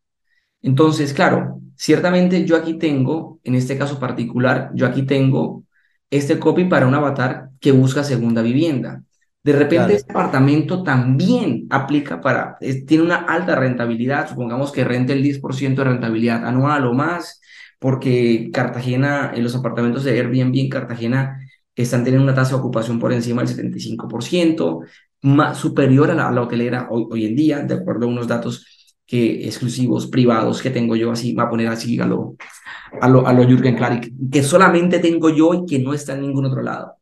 Entonces, 0.62 1.14
claro, 1.14 1.56
Ciertamente 1.76 2.46
yo 2.46 2.56
aquí 2.56 2.76
tengo, 2.76 3.40
en 3.44 3.56
este 3.56 3.78
caso 3.78 4.00
particular, 4.00 4.72
yo 4.74 4.86
aquí 4.86 5.04
tengo 5.04 5.66
este 6.10 6.40
copy 6.40 6.66
para 6.66 6.88
un 6.88 6.96
avatar 6.96 7.50
que 7.60 7.72
busca 7.72 8.04
segunda 8.04 8.42
vivienda. 8.42 9.04
De 9.44 9.54
repente 9.54 9.94
este 9.94 10.12
apartamento 10.12 10.82
también 10.82 11.68
aplica 11.70 12.22
para, 12.22 12.58
tiene 12.88 13.04
una 13.04 13.18
alta 13.18 13.56
rentabilidad, 13.56 14.30
supongamos 14.30 14.72
que 14.72 14.84
rente 14.84 15.14
el 15.14 15.22
10% 15.22 15.84
de 15.84 15.90
rentabilidad 15.90 16.46
anual 16.46 16.88
o 16.88 16.94
más, 16.94 17.42
porque 17.78 18.50
Cartagena, 18.52 19.32
en 19.36 19.44
los 19.44 19.56
apartamentos 19.56 20.04
de 20.04 20.12
Airbnb 20.12 20.56
en 20.58 20.70
Cartagena 20.70 21.40
están 21.76 22.04
teniendo 22.04 22.24
una 22.24 22.34
tasa 22.34 22.52
de 22.52 22.62
ocupación 22.62 23.00
por 23.00 23.12
encima 23.12 23.44
del 23.44 23.54
75%, 23.54 24.80
más 25.26 25.58
superior 25.58 26.12
a 26.12 26.16
la, 26.16 26.28
a 26.28 26.42
hotelera 26.42 26.88
hoy, 26.90 27.08
hoy 27.10 27.26
en 27.26 27.36
día, 27.36 27.60
de 27.60 27.76
acuerdo 27.76 28.06
a 28.06 28.10
unos 28.10 28.28
datos 28.28 28.66
que 29.06 29.46
exclusivos, 29.46 30.08
privados 30.08 30.62
que 30.62 30.70
tengo 30.70 30.96
yo, 30.96 31.12
así, 31.12 31.34
va 31.34 31.44
a 31.44 31.50
poner 31.50 31.68
así 31.68 32.00
a 32.00 32.06
lo, 32.06 32.36
a 33.02 33.10
lo, 33.10 33.28
a 33.28 33.34
lo 33.34 33.44
Jürgen 33.44 33.76
Klarik, 33.76 34.14
que 34.32 34.44
solamente 34.44 35.00
tengo 35.00 35.30
yo 35.30 35.54
y 35.54 35.66
que 35.66 35.80
no 35.80 35.94
está 35.94 36.14
en 36.14 36.22
ningún 36.22 36.46
otro 36.46 36.62
lado. 36.62 36.96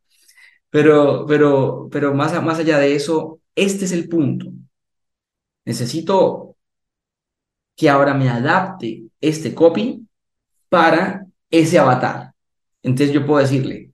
Pero, 0.70 1.24
pero, 1.26 1.88
pero 1.90 2.14
más, 2.14 2.42
más 2.42 2.58
allá 2.58 2.78
de 2.78 2.94
eso, 2.94 3.40
este 3.54 3.84
es 3.84 3.92
el 3.92 4.08
punto. 4.08 4.46
Necesito 5.64 6.56
que 7.76 7.88
ahora 7.88 8.14
me 8.14 8.28
adapte 8.28 9.04
este 9.20 9.54
copy 9.54 10.06
para 10.68 11.26
ese 11.50 11.78
avatar. 11.78 12.32
Entonces 12.82 13.14
yo 13.14 13.26
puedo 13.26 13.40
decirle, 13.40 13.92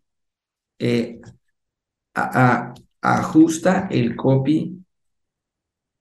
eh, 0.78 1.20
ajusta 3.02 3.88
el 3.90 4.16
copy 4.16 4.84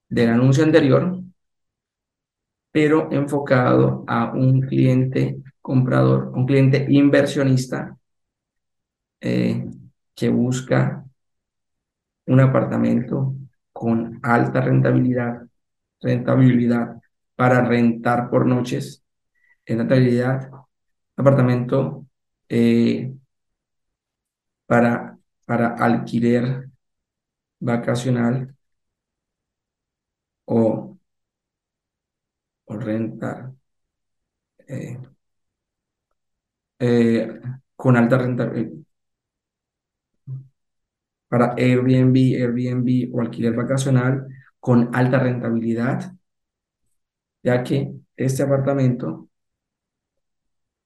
del 0.10 0.30
anuncio 0.30 0.64
anterior 0.64 1.20
pero 2.72 3.12
enfocado 3.12 4.04
a 4.08 4.32
un 4.34 4.62
cliente 4.62 5.42
comprador, 5.62 6.32
un 6.36 6.46
cliente 6.46 6.86
inversionista 6.90 7.98
eh, 9.22 9.66
que 10.16 10.30
busca 10.30 11.06
un 12.28 12.40
apartamento 12.40 13.36
con 13.72 14.20
alta 14.24 14.62
rentabilidad, 14.62 15.42
rentabilidad 16.02 17.02
para 17.36 17.62
rentar 17.66 18.30
por 18.30 18.46
noches, 18.46 19.04
en 19.66 19.80
rentabilidad, 19.80 20.50
apartamento 21.16 22.06
eh, 22.50 23.14
para, 24.66 25.18
para 25.46 25.70
alquiler 25.76 26.69
vacacional 27.60 28.56
o 30.48 30.98
o 32.72 32.74
renta 32.78 33.32
eh, 34.68 34.98
eh, 36.80 37.40
con 37.76 37.98
alta 37.98 38.18
renta 38.18 38.46
eh, 38.56 38.72
para 41.28 41.54
Airbnb, 41.58 42.16
Airbnb 42.42 43.10
o 43.14 43.22
alquiler 43.22 43.54
vacacional 43.56 44.28
con 44.60 44.90
alta 44.94 45.20
rentabilidad, 45.20 46.14
ya 47.44 47.64
que 47.64 47.94
este 48.16 48.44
apartamento 48.44 49.30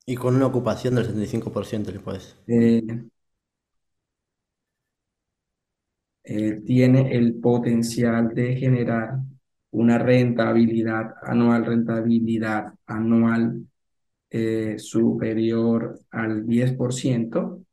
y 0.05 0.15
con 0.15 0.35
una 0.35 0.47
ocupación 0.47 0.95
del 0.95 1.05
75% 1.05 1.91
después. 1.91 2.37
Tiene 6.23 7.15
el 7.15 7.35
potencial 7.35 8.33
de 8.33 8.55
generar 8.55 9.19
una 9.71 9.97
rentabilidad 9.97 11.13
anual, 11.23 11.65
rentabilidad 11.65 12.73
anual 12.85 13.67
eh, 14.29 14.77
superior 14.79 15.99
al 16.11 16.45
10% 16.45 17.65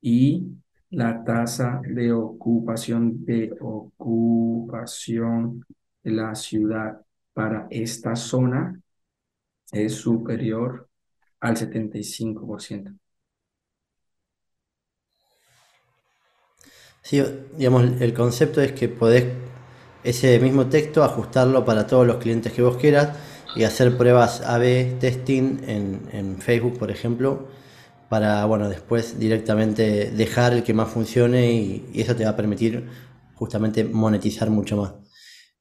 y 0.00 0.46
la 0.90 1.24
tasa 1.24 1.80
de 1.84 2.12
ocupación 2.12 3.24
de 3.24 3.52
ocupación 3.60 5.64
de 6.02 6.10
la 6.10 6.34
ciudad 6.34 7.00
para 7.32 7.66
esta 7.70 8.16
zona 8.16 8.80
es 9.72 9.94
superior 9.94 10.88
al 11.40 11.56
75%. 11.56 12.98
Sí, 17.06 17.22
digamos, 17.56 18.00
el 18.00 18.12
concepto 18.14 18.60
es 18.60 18.72
que 18.72 18.88
podés 18.88 19.26
ese 20.02 20.40
mismo 20.40 20.66
texto, 20.66 21.04
ajustarlo 21.04 21.64
para 21.64 21.86
todos 21.86 22.04
los 22.04 22.16
clientes 22.16 22.52
que 22.52 22.62
vos 22.62 22.78
quieras 22.78 23.16
y 23.54 23.62
hacer 23.62 23.96
pruebas 23.96 24.40
A-B 24.40 24.96
testing 24.98 25.60
en, 25.68 26.38
Facebook, 26.40 26.76
por 26.80 26.90
ejemplo, 26.90 27.46
para 28.08 28.44
bueno, 28.46 28.68
después 28.68 29.20
directamente 29.20 30.10
dejar 30.10 30.52
el 30.52 30.64
que 30.64 30.74
más 30.74 30.88
funcione 30.90 31.52
y, 31.52 31.90
eso 31.94 32.16
te 32.16 32.24
va 32.24 32.30
a 32.30 32.36
permitir 32.36 32.88
justamente 33.36 33.84
monetizar 33.84 34.50
mucho 34.50 34.76
más. 34.76 34.94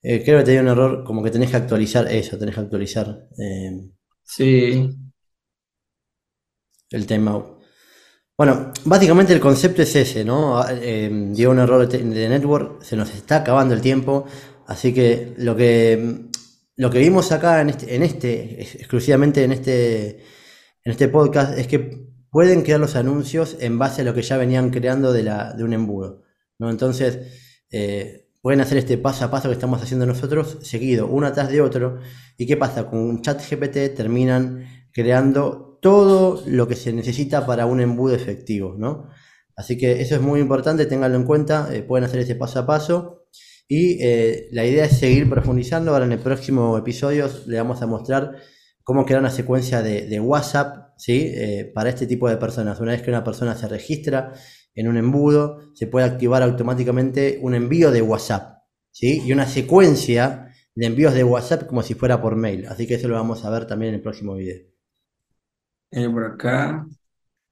Eh, 0.01 0.23
creo 0.25 0.39
que 0.39 0.45
te 0.45 0.51
dio 0.51 0.61
un 0.61 0.69
error, 0.69 1.03
como 1.03 1.21
que 1.21 1.29
tenés 1.29 1.51
que 1.51 1.57
actualizar 1.57 2.11
eso, 2.11 2.39
tenés 2.39 2.55
que 2.55 2.61
actualizar. 2.61 3.27
Eh, 3.37 3.87
sí. 4.23 4.89
El 6.89 7.05
tema. 7.05 7.54
Bueno, 8.37 8.73
básicamente 8.83 9.31
el 9.31 9.39
concepto 9.39 9.81
es 9.81 9.95
ese, 9.95 10.25
¿no? 10.25 10.59
Ah, 10.59 10.67
eh, 10.69 11.09
dio 11.31 11.51
un 11.51 11.59
error 11.59 11.87
de 11.87 12.29
network, 12.29 12.81
se 12.83 12.97
nos 12.97 13.13
está 13.13 13.37
acabando 13.37 13.73
el 13.73 13.79
tiempo, 13.79 14.25
así 14.67 14.93
que 14.93 15.33
lo 15.37 15.55
que, 15.55 16.27
lo 16.75 16.89
que 16.89 16.99
vimos 16.99 17.31
acá 17.31 17.61
en 17.61 17.69
este, 17.69 17.95
en 17.95 18.03
este, 18.03 18.61
exclusivamente 18.61 19.41
en 19.45 19.53
este, 19.53 20.09
en 20.83 20.91
este 20.91 21.07
podcast, 21.07 21.57
es 21.57 21.67
que 21.67 22.09
pueden 22.29 22.63
crear 22.63 22.81
los 22.81 22.97
anuncios 22.97 23.55
en 23.61 23.79
base 23.79 24.01
a 24.01 24.03
lo 24.03 24.13
que 24.13 24.21
ya 24.21 24.35
venían 24.35 24.69
creando 24.69 25.13
de, 25.13 25.23
la, 25.23 25.53
de 25.53 25.63
un 25.63 25.71
embudo, 25.71 26.23
¿no? 26.59 26.69
Entonces, 26.69 27.19
eh, 27.71 28.27
pueden 28.41 28.59
hacer 28.59 28.77
este 28.77 28.97
paso 28.97 29.23
a 29.23 29.31
paso 29.31 29.47
que 29.47 29.53
estamos 29.53 29.81
haciendo 29.81 30.05
nosotros, 30.05 30.57
seguido, 30.61 31.07
uno 31.07 31.27
atrás 31.27 31.49
de 31.49 31.61
otro, 31.61 31.99
y 32.37 32.45
qué 32.45 32.57
pasa, 32.57 32.89
con 32.89 32.99
un 32.99 33.21
chat 33.21 33.41
GPT 33.49 33.95
terminan 33.95 34.89
creando 34.91 35.74
todo 35.85 36.41
lo 36.47 36.67
que 36.67 36.75
se 36.75 36.91
necesita 36.91 37.45
para 37.45 37.67
un 37.67 37.79
embudo 37.79 38.15
efectivo, 38.15 38.73
¿no? 38.75 39.07
Así 39.55 39.77
que 39.77 40.01
eso 40.01 40.15
es 40.15 40.21
muy 40.21 40.39
importante, 40.39 40.87
ténganlo 40.87 41.15
en 41.15 41.25
cuenta, 41.25 41.69
eh, 41.71 41.83
pueden 41.83 42.05
hacer 42.05 42.21
ese 42.21 42.33
paso 42.33 42.57
a 42.57 42.65
paso. 42.65 43.27
Y 43.67 44.03
eh, 44.03 44.47
la 44.51 44.65
idea 44.65 44.85
es 44.85 44.97
seguir 44.97 45.29
profundizando. 45.29 45.91
Ahora 45.91 46.05
en 46.05 46.13
el 46.13 46.17
próximo 46.17 46.75
episodio 46.75 47.29
le 47.45 47.57
vamos 47.57 47.83
a 47.83 47.85
mostrar 47.85 48.35
cómo 48.81 49.05
crear 49.05 49.21
una 49.21 49.29
secuencia 49.29 49.83
de, 49.83 50.19
WhatsApp 50.19 50.95
¿sí? 50.97 51.31
Eh, 51.35 51.71
para 51.71 51.89
este 51.89 52.07
tipo 52.07 52.27
de 52.29 52.37
personas. 52.37 52.79
Una 52.79 52.93
vez 52.93 53.03
que 53.03 53.11
una 53.11 53.23
persona 53.23 53.55
se 53.55 53.67
registra 53.67 54.33
en 54.73 54.87
un 54.87 54.97
embudo, 54.97 55.59
se 55.75 55.85
puede 55.85 56.07
activar 56.07 56.41
automáticamente 56.41 57.37
un 57.43 57.53
envío 57.53 57.91
de 57.91 58.01
WhatsApp, 58.01 58.63
¿sí? 58.91 59.21
Y 59.23 59.31
una 59.33 59.45
secuencia 59.45 60.51
de 60.73 60.87
envíos 60.87 61.13
de 61.13 61.23
WhatsApp 61.23 61.67
como 61.67 61.83
si 61.83 61.93
fuera 61.93 62.23
por 62.23 62.35
mail. 62.35 62.65
Así 62.65 62.87
que 62.87 62.95
eso 62.95 63.07
lo 63.07 63.13
vamos 63.13 63.45
a 63.45 63.51
ver 63.51 63.67
también 63.67 63.89
en 63.89 63.95
el 63.97 64.01
próximo 64.01 64.33
video. 64.33 64.74
Eh, 65.91 66.09
por 66.09 66.25
acá. 66.25 66.85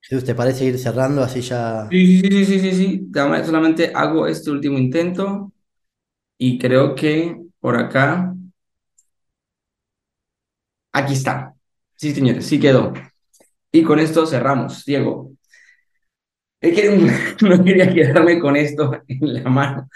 Jesús, 0.02 0.26
¿te 0.26 0.36
parece 0.36 0.66
ir 0.66 0.78
cerrando 0.80 1.24
así 1.24 1.42
ya? 1.42 1.88
Sí, 1.90 2.20
sí, 2.22 2.30
sí, 2.30 2.46
sí, 2.46 2.60
sí, 2.60 2.72
sí. 2.74 3.12
Solamente 3.46 3.92
hago 3.94 4.28
este 4.28 4.52
último 4.52 4.78
intento 4.78 5.52
y 6.38 6.60
creo 6.60 6.96
que 6.96 7.38
por 7.60 7.78
acá. 7.78 8.36
Aquí 10.92 11.14
está. 11.14 11.54
Sí, 11.96 12.14
señores, 12.14 12.46
sí 12.46 12.60
quedó. 12.60 12.94
Y 13.72 13.84
con 13.84 14.00
esto 14.00 14.26
cerramos, 14.28 14.86
Diego. 14.86 15.34
Es 16.62 16.76
que 16.76 16.90
no 17.48 17.64
quería 17.64 17.94
quedarme 17.94 18.40
con 18.40 18.56
esto 18.56 18.92
en 19.08 19.34
la 19.44 19.50
mano. 19.50 19.90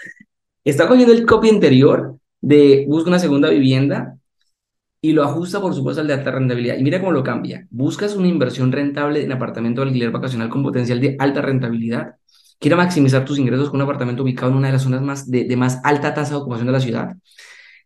Está 0.64 0.88
cogiendo 0.88 1.14
el 1.14 1.26
copy 1.26 1.50
anterior 1.50 2.18
de 2.42 2.86
busca 2.88 3.10
una 3.10 3.20
segunda 3.20 3.50
vivienda 3.50 4.17
y 5.00 5.12
lo 5.12 5.22
ajusta, 5.22 5.60
por 5.60 5.74
supuesto, 5.74 6.00
al 6.00 6.08
de 6.08 6.14
alta 6.14 6.30
rentabilidad. 6.32 6.76
Y 6.76 6.82
mira 6.82 6.98
cómo 7.00 7.12
lo 7.12 7.22
cambia. 7.22 7.66
Buscas 7.70 8.16
una 8.16 8.28
inversión 8.28 8.72
rentable 8.72 9.22
en 9.22 9.32
apartamento 9.32 9.80
de 9.80 9.88
alquiler 9.88 10.10
vacacional 10.10 10.48
con 10.48 10.62
potencial 10.62 11.00
de 11.00 11.16
alta 11.18 11.40
rentabilidad. 11.40 12.16
Quiere 12.58 12.76
maximizar 12.76 13.24
tus 13.24 13.38
ingresos 13.38 13.70
con 13.70 13.76
un 13.76 13.82
apartamento 13.82 14.24
ubicado 14.24 14.50
en 14.50 14.58
una 14.58 14.66
de 14.68 14.72
las 14.72 14.82
zonas 14.82 15.00
más 15.02 15.30
de, 15.30 15.44
de 15.44 15.56
más 15.56 15.80
alta 15.84 16.14
tasa 16.14 16.30
de 16.30 16.36
ocupación 16.40 16.66
de 16.66 16.72
la 16.72 16.80
ciudad. 16.80 17.16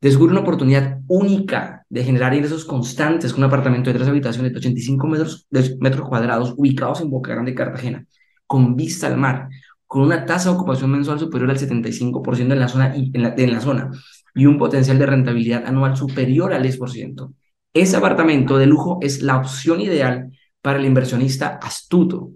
Descubre 0.00 0.32
una 0.32 0.40
oportunidad 0.40 0.98
única 1.06 1.84
de 1.88 2.02
generar 2.02 2.34
ingresos 2.34 2.64
constantes 2.64 3.32
con 3.32 3.42
un 3.42 3.48
apartamento 3.48 3.90
de 3.90 3.98
tres 3.98 4.08
habitaciones 4.08 4.52
de 4.52 4.58
85 4.58 5.06
metros, 5.06 5.46
de 5.50 5.76
metros 5.80 6.08
cuadrados 6.08 6.54
ubicados 6.56 7.02
en 7.02 7.10
Boca 7.10 7.32
Grande, 7.32 7.54
Cartagena, 7.54 8.04
con 8.46 8.74
vista 8.74 9.06
al 9.06 9.16
mar, 9.18 9.48
con 9.86 10.02
una 10.02 10.24
tasa 10.24 10.50
de 10.50 10.56
ocupación 10.56 10.90
mensual 10.90 11.20
superior 11.20 11.50
al 11.50 11.58
75% 11.58 12.52
en 12.52 12.58
la 12.58 12.68
zona, 12.68 12.94
en 12.96 13.22
la, 13.22 13.34
en 13.36 13.52
la 13.52 13.60
zona 13.60 13.90
y 14.34 14.46
un 14.46 14.58
potencial 14.58 14.98
de 14.98 15.06
rentabilidad 15.06 15.66
anual 15.66 15.96
superior 15.96 16.52
al 16.52 16.62
10%. 16.62 17.34
Ese 17.74 17.96
apartamento 17.96 18.58
de 18.58 18.66
lujo 18.66 18.98
es 19.00 19.22
la 19.22 19.36
opción 19.38 19.80
ideal 19.80 20.30
para 20.60 20.78
el 20.78 20.86
inversionista 20.86 21.58
astuto. 21.62 22.32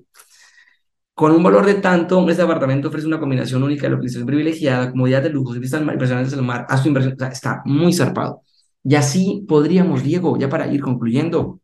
Con 1.15 1.33
un 1.33 1.43
valor 1.43 1.65
de 1.65 1.75
tanto, 1.75 2.29
este 2.29 2.43
apartamento 2.43 2.89
ofrece 2.89 3.07
una 3.07 3.19
combinación 3.19 3.63
única 3.63 3.85
de 3.87 3.91
localización 3.91 4.27
privilegiada, 4.27 4.91
comodidad 4.91 5.23
de 5.23 5.31
lujo, 5.31 5.53
vistas 5.55 5.81
impresionantes 5.81 6.33
del 6.33 6.43
mar, 6.43 6.67
a 6.69 6.77
su 6.77 6.89
inversión, 6.89 7.15
o 7.15 7.19
sea, 7.19 7.29
está 7.29 7.63
muy 7.65 7.93
zarpado. 7.93 8.43
Y 8.85 8.95
así 8.95 9.45
podríamos, 9.49 10.03
Diego, 10.03 10.39
ya 10.39 10.49
para 10.49 10.67
ir 10.73 10.81
concluyendo, 10.81 11.61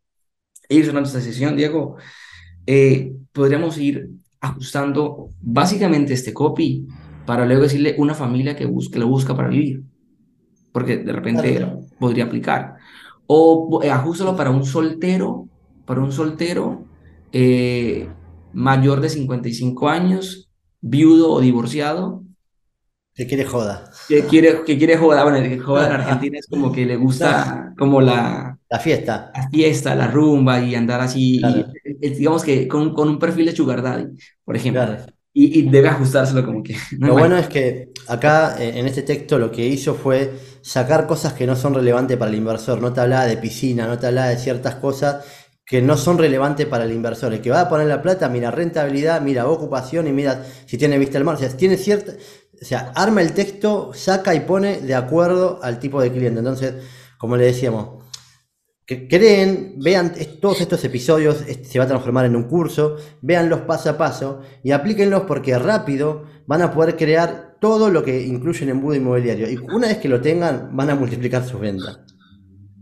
ir 0.69 0.87
cerrando 0.87 1.07
esta 1.07 1.21
sesión, 1.21 1.57
Diego, 1.57 1.97
eh, 2.67 3.13
podríamos 3.33 3.77
ir 3.79 4.09
ajustando 4.41 5.29
básicamente 5.41 6.15
este 6.15 6.33
copy 6.33 6.87
para 7.27 7.45
luego 7.47 7.63
decirle 7.63 7.95
una 7.99 8.15
familia 8.15 8.57
que, 8.57 8.67
busque, 8.67 8.99
lo 8.99 9.07
busca 9.07 9.37
para 9.37 9.49
vivir 9.49 9.83
porque 10.73 10.99
de 10.99 11.13
repente 11.13 11.67
podría 11.99 12.25
aplicar. 12.25 12.77
O 13.27 13.81
eh, 13.83 13.91
ajustalo 13.91 14.37
para 14.37 14.51
un 14.51 14.65
soltero, 14.65 15.49
para 15.85 16.01
un 16.01 16.13
soltero 16.13 16.85
eh, 17.31 18.09
mayor 18.53 19.01
de 19.01 19.09
55 19.09 19.89
años, 19.89 20.51
viudo 20.81 21.31
o 21.31 21.41
divorciado. 21.41 22.25
Que 23.15 23.27
quiere 23.27 23.45
joda. 23.45 23.91
Que 24.09 24.25
quiere, 24.25 24.65
que 24.65 24.79
quiere 24.79 24.97
joda. 24.97 25.23
Bueno, 25.23 25.39
que 25.47 25.59
joda 25.59 25.87
en 25.87 25.93
Argentina 26.01 26.39
es 26.39 26.47
como 26.47 26.73
que 26.73 26.87
le 26.87 26.97
gusta 26.97 27.75
como 27.79 28.01
la... 28.01 28.59
La 28.71 28.79
fiesta. 28.79 29.31
La 29.35 29.51
fiesta, 29.51 29.95
la 29.95 30.07
rumba 30.07 30.61
y 30.61 30.75
andar 30.75 31.03
así. 31.03 31.43
digamos 32.01 32.43
que 32.43 32.67
con, 32.67 32.95
con, 32.95 33.11
un 33.11 33.19
perfil 33.19 33.47
de 33.47 33.57
sugar 33.57 33.83
daddy, 33.83 34.17
por 34.45 34.57
ejemplo. 34.57 34.83
Y, 35.35 35.63
debe 35.71 35.89
ajustárselo 35.89 36.45
como 36.45 36.63
que... 36.63 36.77
lo 36.99 37.15
bueno 37.15 37.39
es 37.39 37.49
que 37.49 37.93
acá 38.07 38.57
eh, 38.59 38.79
en 38.79 38.87
este 38.87 39.03
texto 39.03 39.39
lo 39.39 39.51
que 39.51 39.67
hizo 39.67 39.95
fue 39.95 40.31
sacar 40.61 41.07
cosas 41.07 41.33
que 41.33 41.47
no 41.47 41.57
son 41.57 41.75
relevantes 41.75 42.17
para 42.19 42.31
el 42.31 42.37
inversor. 42.37 42.81
No 42.81 42.93
te 42.93 43.01
hablaba 43.01 43.27
de 43.27 43.39
piscina, 43.39 43.87
no 43.87 43.99
te 43.99 44.09
hablaba 44.09 44.29
de 44.29 44.37
ciertas 44.37 44.75
cosas 44.75 45.25
que 45.65 45.81
no 45.81 45.97
son 45.97 46.19
relevantes 46.19 46.67
para 46.67 46.85
el 46.85 46.93
inversor. 46.93 47.33
El 47.33 47.41
que 47.41 47.51
va 47.51 47.63
a 47.63 47.69
poner 47.69 47.87
la 47.87 48.03
plata, 48.03 48.29
mira 48.29 48.51
rentabilidad, 48.51 49.23
mira 49.23 49.49
ocupación 49.49 50.07
y 50.07 50.13
mira 50.13 50.45
si 50.67 50.77
tiene 50.77 50.99
vista 50.99 51.17
al 51.17 51.25
mar. 51.25 51.37
O 51.37 51.39
sea, 51.39 51.49
tiene 51.49 51.79
cierta, 51.79 52.13
o 52.61 52.65
sea, 52.65 52.93
arma 52.95 53.23
el 53.23 53.33
texto, 53.33 53.93
saca 53.95 54.35
y 54.35 54.41
pone 54.41 54.81
de 54.81 54.95
acuerdo 54.95 55.61
al 55.63 55.79
tipo 55.79 56.03
de 56.03 56.13
cliente. 56.13 56.41
Entonces, 56.41 56.75
como 57.17 57.37
le 57.37 57.47
decíamos, 57.47 58.03
que 58.87 59.07
creen, 59.07 59.75
vean 59.79 60.13
todos 60.41 60.61
estos 60.61 60.85
episodios, 60.85 61.45
se 61.63 61.79
va 61.79 61.85
a 61.85 61.89
transformar 61.89 62.27
en 62.27 62.37
un 62.37 62.45
curso, 62.45 62.97
véanlos 63.21 63.61
paso 63.61 63.91
a 63.91 63.99
paso 63.99 64.41
y 64.63 64.73
aplíquenlos 64.73 65.23
porque 65.23 65.59
rápido 65.59 66.25
van 66.47 66.63
a 66.63 66.73
poder 66.73 66.97
crear 66.97 67.57
todo 67.61 67.91
lo 67.91 68.03
que 68.03 68.27
incluye 68.27 68.65
el 68.65 68.71
embudo 68.71 68.97
inmobiliario. 68.97 69.49
Y 69.49 69.57
una 69.57 69.87
vez 69.87 69.99
que 69.99 70.09
lo 70.09 70.21
tengan, 70.21 70.77
van 70.77 70.91
a 70.91 70.97
multiplicar 70.97 71.45
sus 71.47 71.61
ventas. 71.61 72.01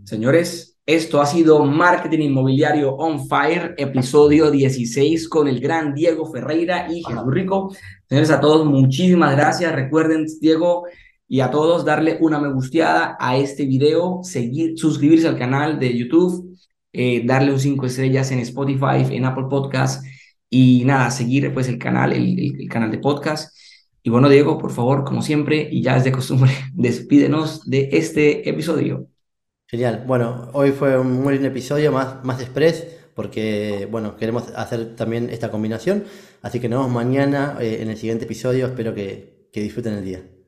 Señores, 0.04 0.70
esto 0.86 1.20
ha 1.20 1.26
sido 1.26 1.64
Marketing 1.64 2.20
Inmobiliario 2.20 2.94
On 2.94 3.28
Fire, 3.28 3.74
episodio 3.76 4.50
16 4.50 5.28
con 5.28 5.46
el 5.46 5.60
gran 5.60 5.94
Diego 5.94 6.32
Ferreira 6.32 6.90
y 6.90 7.04
Jesús 7.04 7.22
Rico. 7.28 7.76
Señores, 8.08 8.30
a 8.30 8.40
todos, 8.40 8.66
muchísimas 8.66 9.36
gracias. 9.36 9.72
Recuerden, 9.72 10.26
Diego, 10.40 10.86
y 11.30 11.40
a 11.42 11.50
todos 11.52 11.84
darle 11.84 12.18
una 12.20 12.40
me 12.40 12.52
gusteada 12.52 13.16
a 13.20 13.36
este 13.36 13.64
video, 13.64 14.18
seguir, 14.24 14.76
suscribirse 14.76 15.28
al 15.28 15.38
canal 15.38 15.78
de 15.78 15.96
YouTube, 15.96 16.58
eh, 16.92 17.22
darle 17.24 17.52
un 17.52 17.60
5 17.60 17.86
estrellas 17.86 18.32
en 18.32 18.40
Spotify, 18.40 19.06
en 19.12 19.24
Apple 19.24 19.44
Podcast 19.48 20.04
y 20.50 20.82
nada, 20.84 21.08
seguir 21.12 21.54
pues 21.54 21.68
el 21.68 21.78
canal, 21.78 22.12
el, 22.12 22.68
canal 22.68 22.90
de 22.90 22.98
podcast. 22.98 23.56
Y 24.02 24.10
bueno, 24.10 24.28
Diego, 24.28 24.58
por 24.58 24.72
favor, 24.72 25.04
como 25.04 25.22
siempre, 25.22 25.68
y 25.70 25.82
ya 25.82 25.96
es 25.96 26.02
de 26.02 26.10
costumbre, 26.10 26.50
despídenos 26.74 27.64
de 27.70 27.90
este 27.92 28.50
episodio. 28.50 29.06
Genial. 29.68 30.02
Bueno, 30.08 30.50
hoy 30.52 30.72
fue 30.72 30.98
un 30.98 31.22
buen 31.22 31.44
episodio, 31.44 31.92
más, 31.92 32.24
más 32.24 32.40
express, 32.40 32.84
porque, 33.14 33.86
bueno, 33.88 34.16
queremos 34.16 34.48
hacer 34.56 34.96
también 34.96 35.30
esta 35.30 35.52
combinación. 35.52 36.02
Así 36.42 36.58
que 36.58 36.68
nos 36.68 36.80
vemos 36.80 36.92
mañana 36.92 37.56
eh, 37.60 37.78
en 37.82 37.88
el 37.88 37.96
siguiente 37.96 38.24
episodio. 38.24 38.66
Espero 38.66 38.92
que, 38.96 39.48
que 39.52 39.62
disfruten 39.62 39.94
el 39.94 40.04
día. 40.04 40.39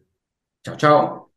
Chào 0.63 0.75
chào. 0.79 1.29